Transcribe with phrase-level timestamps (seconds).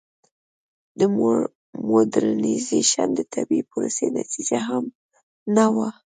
[0.99, 1.01] د
[1.87, 4.83] موډرنیزېشن د طبیعي پروسې نتیجه هم
[5.55, 5.89] نه وه.